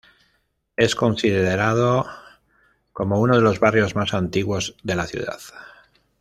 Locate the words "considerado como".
0.95-3.19